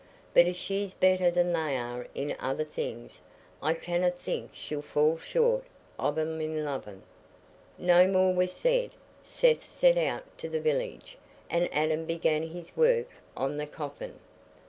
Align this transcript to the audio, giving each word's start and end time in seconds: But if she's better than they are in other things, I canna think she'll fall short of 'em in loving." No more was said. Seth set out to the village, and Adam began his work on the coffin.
But 0.33 0.47
if 0.47 0.55
she's 0.55 0.95
better 0.95 1.29
than 1.29 1.53
they 1.53 1.77
are 1.77 2.07
in 2.15 2.35
other 2.39 2.63
things, 2.63 3.21
I 3.61 3.75
canna 3.75 4.09
think 4.09 4.49
she'll 4.51 4.81
fall 4.81 5.19
short 5.19 5.63
of 5.99 6.17
'em 6.17 6.41
in 6.41 6.65
loving." 6.65 7.03
No 7.77 8.07
more 8.07 8.33
was 8.33 8.51
said. 8.51 8.95
Seth 9.21 9.61
set 9.63 9.99
out 9.99 10.39
to 10.39 10.49
the 10.49 10.59
village, 10.59 11.19
and 11.51 11.69
Adam 11.71 12.05
began 12.05 12.41
his 12.47 12.75
work 12.75 13.09
on 13.37 13.57
the 13.57 13.67
coffin. 13.67 14.17